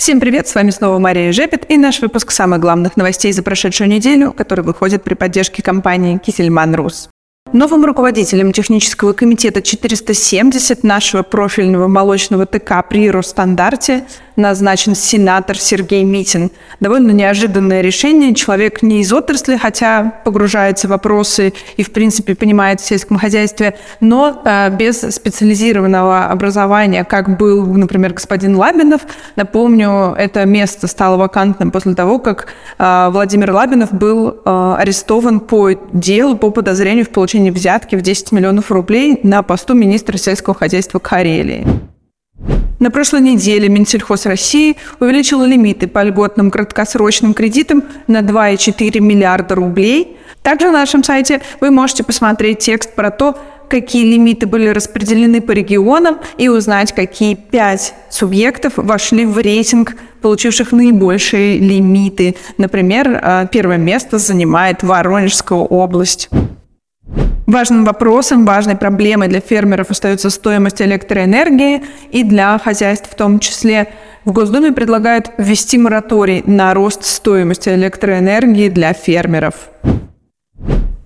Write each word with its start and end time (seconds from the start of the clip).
Всем 0.00 0.18
привет, 0.18 0.48
с 0.48 0.54
вами 0.54 0.70
снова 0.70 0.98
Мария 0.98 1.30
Жепет 1.30 1.70
и 1.70 1.76
наш 1.76 2.00
выпуск 2.00 2.30
самых 2.30 2.58
главных 2.58 2.96
новостей 2.96 3.32
за 3.32 3.42
прошедшую 3.42 3.90
неделю, 3.90 4.32
который 4.32 4.64
выходит 4.64 5.04
при 5.04 5.12
поддержке 5.12 5.62
компании 5.62 6.16
Кисельман 6.16 6.74
Рус. 6.74 7.10
Новым 7.52 7.84
руководителем 7.84 8.52
технического 8.52 9.12
комитета 9.12 9.60
470 9.60 10.84
нашего 10.84 11.22
профильного 11.22 11.86
молочного 11.86 12.46
ТК 12.46 12.82
при 12.82 13.10
Росстандарте 13.10 14.06
назначен 14.40 14.94
сенатор 14.94 15.56
Сергей 15.56 16.04
Митин. 16.04 16.50
Довольно 16.80 17.10
неожиданное 17.12 17.80
решение. 17.80 18.34
Человек 18.34 18.82
не 18.82 19.00
из 19.00 19.12
отрасли, 19.12 19.56
хотя 19.56 20.20
погружается 20.24 20.86
в 20.86 20.90
вопросы 20.90 21.52
и, 21.76 21.82
в 21.82 21.92
принципе, 21.92 22.34
понимает 22.34 22.80
в 22.80 22.86
сельском 22.86 23.18
хозяйстве, 23.18 23.76
но 24.00 24.42
э, 24.44 24.70
без 24.70 25.00
специализированного 25.00 26.26
образования, 26.26 27.04
как 27.04 27.36
был, 27.36 27.66
например, 27.66 28.12
господин 28.12 28.56
Лабинов. 28.56 29.02
Напомню, 29.36 30.14
это 30.16 30.44
место 30.44 30.86
стало 30.86 31.16
вакантным 31.16 31.70
после 31.70 31.94
того, 31.94 32.18
как 32.18 32.48
э, 32.78 33.08
Владимир 33.10 33.52
Лабинов 33.52 33.92
был 33.92 34.40
э, 34.44 34.74
арестован 34.78 35.40
по 35.40 35.70
делу 35.92 36.36
по 36.36 36.50
подозрению 36.50 37.04
в 37.04 37.10
получении 37.10 37.50
взятки 37.50 37.96
в 37.96 38.02
10 38.02 38.32
миллионов 38.32 38.70
рублей 38.70 39.20
на 39.22 39.42
посту 39.42 39.74
министра 39.74 40.16
сельского 40.16 40.54
хозяйства 40.54 40.98
Карелии. 40.98 41.89
На 42.80 42.90
прошлой 42.90 43.20
неделе 43.20 43.68
Минсельхоз 43.68 44.24
России 44.24 44.76
увеличил 45.00 45.44
лимиты 45.44 45.86
по 45.86 46.02
льготным 46.02 46.50
краткосрочным 46.50 47.34
кредитам 47.34 47.84
на 48.06 48.20
2,4 48.20 49.00
миллиарда 49.00 49.54
рублей. 49.54 50.16
Также 50.42 50.66
на 50.66 50.72
нашем 50.72 51.04
сайте 51.04 51.42
вы 51.60 51.70
можете 51.70 52.04
посмотреть 52.04 52.60
текст 52.60 52.94
про 52.94 53.10
то, 53.10 53.38
какие 53.68 54.10
лимиты 54.10 54.46
были 54.46 54.68
распределены 54.68 55.42
по 55.42 55.52
регионам 55.52 56.18
и 56.38 56.48
узнать, 56.48 56.92
какие 56.92 57.34
пять 57.34 57.94
субъектов 58.08 58.72
вошли 58.76 59.26
в 59.26 59.38
рейтинг, 59.38 59.94
получивших 60.22 60.72
наибольшие 60.72 61.58
лимиты. 61.58 62.34
Например, 62.56 63.08
э, 63.08 63.46
первое 63.52 63.78
место 63.78 64.18
занимает 64.18 64.82
Воронежская 64.82 65.58
область. 65.58 66.30
Важным 67.50 67.84
вопросом, 67.84 68.46
важной 68.46 68.76
проблемой 68.76 69.26
для 69.26 69.40
фермеров 69.40 69.90
остается 69.90 70.30
стоимость 70.30 70.80
электроэнергии 70.80 71.82
и 72.12 72.22
для 72.22 72.56
хозяйств 72.60 73.10
в 73.10 73.16
том 73.16 73.40
числе. 73.40 73.88
В 74.24 74.30
Госдуме 74.30 74.70
предлагают 74.70 75.32
ввести 75.36 75.76
мораторий 75.76 76.44
на 76.46 76.72
рост 76.74 77.04
стоимости 77.04 77.68
электроэнергии 77.70 78.68
для 78.68 78.92
фермеров. 78.92 79.68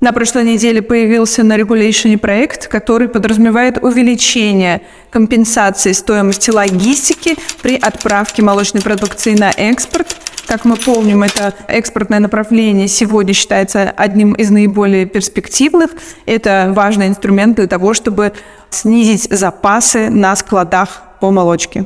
На 0.00 0.12
прошлой 0.12 0.44
неделе 0.44 0.80
появился 0.80 1.42
на 1.42 1.56
регуляционе 1.56 2.18
проект, 2.18 2.68
который 2.68 3.08
подразумевает 3.08 3.82
увеличение 3.82 4.82
компенсации 5.10 5.90
стоимости 5.90 6.50
логистики 6.50 7.34
при 7.62 7.74
отправке 7.74 8.42
молочной 8.42 8.84
продукции 8.84 9.34
на 9.34 9.50
экспорт– 9.50 10.16
как 10.48 10.64
мы 10.64 10.76
помним, 10.76 11.22
это 11.22 11.54
экспортное 11.68 12.20
направление 12.20 12.88
сегодня 12.88 13.34
считается 13.34 13.90
одним 13.90 14.32
из 14.32 14.50
наиболее 14.50 15.04
перспективных. 15.04 15.90
Это 16.24 16.72
важный 16.74 17.06
инструмент 17.06 17.56
для 17.56 17.66
того, 17.66 17.92
чтобы 17.92 18.32
снизить 18.70 19.28
запасы 19.30 20.08
на 20.08 20.34
складах 20.36 21.02
по 21.20 21.30
молочке. 21.30 21.84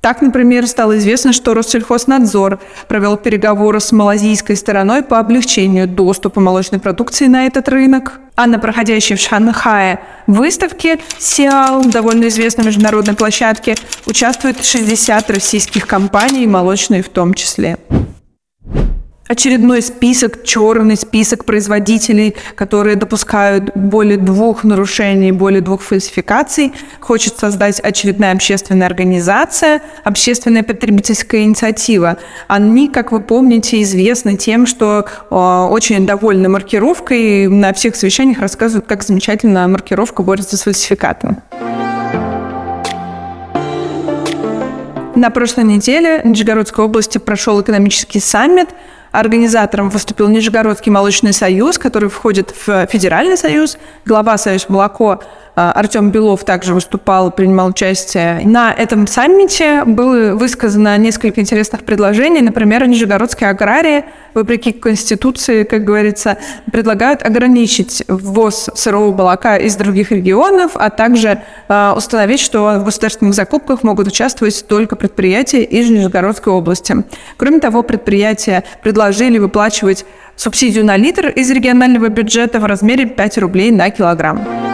Так, 0.00 0.20
например, 0.20 0.66
стало 0.66 0.98
известно, 0.98 1.32
что 1.32 1.54
Россельхознадзор 1.54 2.60
провел 2.88 3.16
переговоры 3.16 3.80
с 3.80 3.90
малазийской 3.90 4.54
стороной 4.54 5.02
по 5.02 5.18
облегчению 5.18 5.88
доступа 5.88 6.40
молочной 6.40 6.78
продукции 6.78 7.26
на 7.26 7.46
этот 7.46 7.68
рынок. 7.68 8.20
А 8.36 8.46
на 8.46 8.58
проходящей 8.58 9.16
в 9.16 9.20
Шанхае 9.20 10.00
выставке 10.26 10.98
Сиал, 11.18 11.84
довольно 11.84 12.28
известной 12.28 12.66
международной 12.66 13.14
площадке, 13.14 13.76
участвует 14.06 14.62
60 14.62 15.30
российских 15.30 15.86
компаний, 15.86 16.46
молочные 16.46 17.02
в 17.02 17.08
том 17.08 17.32
числе 17.32 17.78
очередной 19.26 19.80
список, 19.80 20.44
черный 20.44 20.96
список 20.96 21.44
производителей, 21.44 22.36
которые 22.56 22.96
допускают 22.96 23.74
более 23.74 24.18
двух 24.18 24.64
нарушений, 24.64 25.32
более 25.32 25.62
двух 25.62 25.82
фальсификаций. 25.82 26.72
Хочет 27.00 27.38
создать 27.38 27.80
очередная 27.80 28.32
общественная 28.32 28.86
организация, 28.86 29.80
общественная 30.04 30.62
потребительская 30.62 31.42
инициатива. 31.42 32.18
Они, 32.48 32.88
как 32.88 33.12
вы 33.12 33.20
помните, 33.20 33.82
известны 33.82 34.36
тем, 34.36 34.66
что 34.66 35.06
э, 35.30 35.34
очень 35.34 36.06
довольны 36.06 36.48
маркировкой, 36.48 37.44
и 37.44 37.48
на 37.48 37.72
всех 37.72 37.96
совещаниях 37.96 38.40
рассказывают, 38.40 38.86
как 38.86 39.02
замечательно 39.02 39.66
маркировка 39.68 40.22
борется 40.22 40.56
с 40.56 40.62
фальсификатом. 40.62 41.38
На 45.14 45.30
прошлой 45.30 45.64
неделе 45.64 46.20
в 46.22 46.26
Нижегородской 46.26 46.84
области 46.84 47.16
прошел 47.16 47.62
экономический 47.62 48.20
саммит– 48.20 48.68
Организатором 49.14 49.90
выступил 49.90 50.26
Нижегородский 50.26 50.90
молочный 50.90 51.32
союз, 51.32 51.78
который 51.78 52.08
входит 52.08 52.52
в 52.66 52.86
Федеральный 52.88 53.36
союз. 53.36 53.78
Глава 54.04 54.36
Союз 54.36 54.68
молоко 54.68 55.22
Артем 55.54 56.10
Белов 56.10 56.44
также 56.44 56.74
выступал, 56.74 57.30
принимал 57.30 57.68
участие. 57.68 58.40
На 58.44 58.72
этом 58.72 59.06
саммите 59.06 59.84
было 59.84 60.34
высказано 60.34 60.98
несколько 60.98 61.40
интересных 61.40 61.84
предложений. 61.84 62.42
Например, 62.42 62.86
Нижегородские 62.86 63.50
аграрии, 63.50 64.04
вопреки 64.34 64.72
Конституции, 64.72 65.62
как 65.62 65.84
говорится, 65.84 66.38
предлагают 66.72 67.22
ограничить 67.22 68.02
ввоз 68.08 68.68
сырого 68.74 69.14
молока 69.14 69.56
из 69.56 69.76
других 69.76 70.10
регионов, 70.10 70.72
а 70.74 70.90
также 70.90 71.42
э, 71.68 71.92
установить, 71.96 72.40
что 72.40 72.78
в 72.80 72.84
государственных 72.84 73.34
закупках 73.34 73.84
могут 73.84 74.08
участвовать 74.08 74.66
только 74.66 74.96
предприятия 74.96 75.62
из 75.62 75.88
Нижегородской 75.88 76.52
области. 76.52 76.96
Кроме 77.36 77.60
того, 77.60 77.84
предприятия 77.84 78.64
предложили 78.82 79.38
выплачивать 79.38 80.04
субсидию 80.34 80.84
на 80.84 80.96
литр 80.96 81.28
из 81.28 81.48
регионального 81.50 82.08
бюджета 82.08 82.58
в 82.58 82.64
размере 82.64 83.06
5 83.06 83.38
рублей 83.38 83.70
на 83.70 83.90
килограмм. 83.90 84.73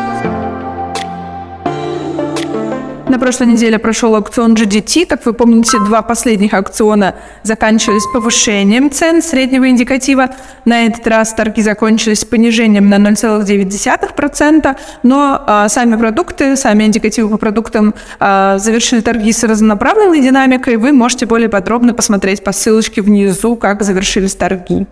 На 3.11 3.19
прошлой 3.19 3.49
неделе 3.49 3.77
прошел 3.81 4.15
аукцион 4.15 4.55
GDT. 4.55 5.05
Как 5.05 5.27
вы 5.27 5.33
помните, 5.33 5.79
два 5.85 6.01
последних 6.01 6.55
аукциона 6.55 7.17
заканчивались 7.43 8.05
повышением 8.15 8.89
цен 8.89 9.21
среднего 9.21 9.69
индикатива. 9.69 10.31
На 10.65 10.87
этот 10.87 11.05
раз 11.09 11.35
торги 11.35 11.61
закончились 11.61 12.25
понижением 12.25 12.89
на 12.89 12.99
0,9%, 12.99 14.77
но 15.03 15.43
а, 15.45 15.69
сами 15.69 15.97
продукты, 15.97 16.55
сами 16.55 16.85
индикативы 16.85 17.31
по 17.31 17.37
продуктам 17.37 17.97
а, 18.21 18.59
завершили 18.59 19.01
торги 19.01 19.33
с 19.33 19.43
разнонаправленной 19.43 20.21
динамикой. 20.21 20.77
Вы 20.77 20.93
можете 20.93 21.27
более 21.27 21.49
подробно 21.49 21.95
посмотреть 21.95 22.45
по 22.45 22.53
ссылочке 22.53 23.03
внизу, 23.03 23.57
как 23.57 23.83
завершились 23.83 24.37
торги. 24.37 24.87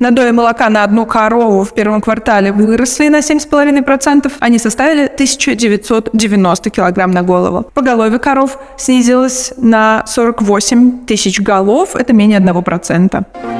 Надои 0.00 0.32
молока 0.32 0.68
на 0.68 0.84
одну 0.84 1.06
корову 1.06 1.62
в 1.64 1.72
первом 1.72 2.00
квартале 2.00 2.52
выросли 2.52 3.08
на 3.08 3.20
7,5%. 3.20 4.32
Они 4.40 4.58
составили 4.58 5.04
1990 5.04 6.70
килограмм 6.70 7.10
на 7.12 7.22
голову. 7.22 7.66
Поголовье 7.74 8.18
коров 8.18 8.58
снизилось 8.76 9.54
на 9.56 10.04
48 10.06 11.06
тысяч 11.06 11.40
голов. 11.40 11.96
Это 11.96 12.12
менее 12.12 12.40
1%. 12.40 13.53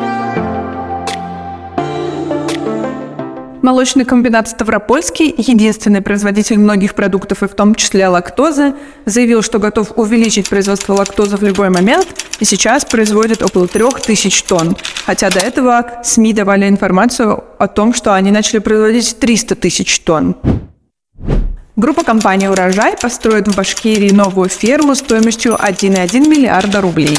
Молочный 3.65 4.05
комбинат 4.05 4.47
Ставропольский, 4.47 5.35
единственный 5.39 6.03
производитель 6.03 6.59
многих 6.59 6.95
продуктов 6.95 7.43
и 7.43 7.49
в 7.49 7.55
том 7.55 7.75
числе 7.75 8.07
лактозы, 8.09 8.75
заявил, 9.07 9.41
что 9.41 9.59
готов 9.59 9.97
увеличить 9.97 10.51
производство 10.51 10.93
лактозы 10.93 11.39
в 11.39 11.43
любой 11.43 11.71
момент 11.71 12.07
и 12.41 12.45
сейчас 12.45 12.85
производит 12.85 13.43
около 13.43 13.67
3000 13.67 14.45
тонн. 14.45 14.77
Хотя 15.07 15.31
до 15.31 15.39
этого 15.39 15.93
СМИ 16.05 16.35
давали 16.35 16.69
информацию 16.69 17.43
о 17.59 17.67
том, 17.67 17.95
что 17.95 18.13
они 18.13 18.31
начали 18.31 18.59
производить 18.59 19.19
300 19.19 19.55
тысяч 19.55 19.99
тонн. 20.01 20.37
Группа 21.75 22.05
компании 22.05 22.49
«Урожай» 22.49 22.99
построит 23.01 23.49
в 23.49 23.57
Башкирии 23.57 24.11
новую 24.11 24.51
ферму 24.51 24.95
стоимостью 24.95 25.55
1,1 25.55 26.29
миллиарда 26.29 26.83
рублей. 26.83 27.17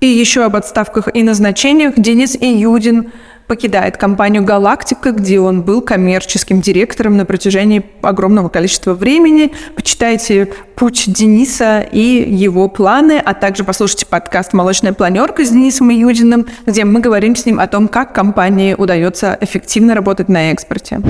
И 0.00 0.06
еще 0.06 0.42
об 0.42 0.56
отставках 0.56 1.08
и 1.14 1.22
назначениях 1.22 1.94
Денис 1.96 2.34
Июдин 2.34 3.12
покидает 3.48 3.96
компанию 3.96 4.44
«Галактика», 4.44 5.10
где 5.10 5.40
он 5.40 5.62
был 5.62 5.80
коммерческим 5.80 6.60
директором 6.60 7.16
на 7.16 7.24
протяжении 7.24 7.84
огромного 8.02 8.48
количества 8.50 8.94
времени. 8.94 9.52
Почитайте 9.74 10.52
путь 10.76 11.04
Дениса 11.08 11.80
и 11.80 12.32
его 12.32 12.68
планы, 12.68 13.20
а 13.24 13.34
также 13.34 13.64
послушайте 13.64 14.06
подкаст 14.06 14.52
«Молочная 14.52 14.92
планерка» 14.92 15.44
с 15.44 15.48
Денисом 15.48 15.90
Июдиным, 15.90 16.46
где 16.66 16.84
мы 16.84 17.00
говорим 17.00 17.34
с 17.34 17.46
ним 17.46 17.58
о 17.58 17.66
том, 17.66 17.88
как 17.88 18.14
компании 18.14 18.74
удается 18.74 19.36
эффективно 19.40 19.94
работать 19.94 20.28
на 20.28 20.52
экспорте. 20.52 21.00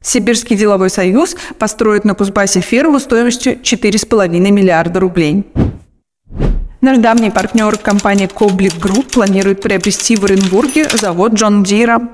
Сибирский 0.00 0.56
деловой 0.56 0.90
союз 0.90 1.36
построит 1.58 2.04
на 2.04 2.14
Кузбассе 2.14 2.60
ферму 2.60 3.00
стоимостью 3.00 3.54
4,5 3.54 4.28
миллиарда 4.28 5.00
рублей. 5.00 5.44
Наш 6.80 6.98
давний 6.98 7.30
партнер 7.30 7.76
компания 7.76 8.28
Коблик 8.28 8.78
Групп 8.78 9.10
планирует 9.10 9.60
приобрести 9.60 10.14
в 10.14 10.24
Оренбурге 10.24 10.86
завод 10.92 11.32
John 11.32 11.64
Deere. 11.64 12.08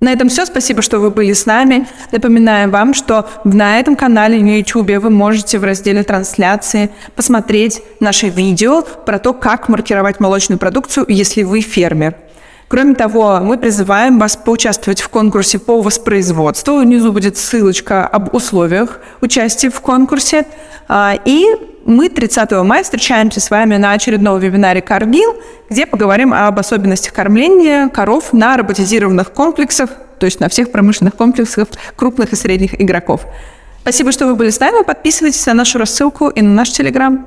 На 0.00 0.12
этом 0.12 0.28
все. 0.28 0.46
Спасибо, 0.46 0.82
что 0.82 0.98
вы 0.98 1.10
были 1.10 1.32
с 1.32 1.46
нами. 1.46 1.86
Напоминаем 2.10 2.72
вам, 2.72 2.92
что 2.92 3.28
на 3.44 3.78
этом 3.78 3.94
канале 3.94 4.42
на 4.42 4.58
YouTube 4.58 4.96
вы 5.00 5.10
можете 5.10 5.60
в 5.60 5.64
разделе 5.64 6.02
трансляции 6.02 6.90
посмотреть 7.14 7.82
наши 8.00 8.28
видео 8.28 8.82
про 8.82 9.20
то, 9.20 9.32
как 9.32 9.68
маркировать 9.68 10.18
молочную 10.18 10.58
продукцию, 10.58 11.06
если 11.08 11.44
вы 11.44 11.60
фермер. 11.60 12.16
Кроме 12.66 12.94
того, 12.96 13.38
мы 13.42 13.58
призываем 13.58 14.18
вас 14.18 14.36
поучаствовать 14.36 15.02
в 15.02 15.08
конкурсе 15.08 15.60
по 15.60 15.80
воспроизводству. 15.82 16.78
Внизу 16.78 17.12
будет 17.12 17.36
ссылочка 17.36 18.08
об 18.08 18.34
условиях 18.34 18.98
участия 19.20 19.70
в 19.70 19.80
конкурсе. 19.80 20.46
А, 20.88 21.14
и 21.24 21.46
мы 21.84 22.08
30 22.08 22.50
мая 22.64 22.82
встречаемся 22.82 23.40
с 23.40 23.50
вами 23.50 23.76
на 23.76 23.92
очередном 23.92 24.38
вебинаре 24.38 24.82
«Каргил», 24.82 25.36
где 25.68 25.86
поговорим 25.86 26.32
об 26.32 26.58
особенностях 26.58 27.12
кормления 27.12 27.88
коров 27.88 28.32
на 28.32 28.56
роботизированных 28.56 29.32
комплексах, 29.32 29.90
то 30.18 30.26
есть 30.26 30.40
на 30.40 30.48
всех 30.48 30.72
промышленных 30.72 31.14
комплексах 31.14 31.68
крупных 31.96 32.32
и 32.32 32.36
средних 32.36 32.80
игроков. 32.80 33.26
Спасибо, 33.82 34.12
что 34.12 34.26
вы 34.26 34.34
были 34.34 34.50
с 34.50 34.60
нами. 34.60 34.84
Подписывайтесь 34.84 35.44
на 35.46 35.54
нашу 35.54 35.78
рассылку 35.78 36.28
и 36.28 36.42
на 36.42 36.50
наш 36.50 36.70
Телеграм. 36.70 37.26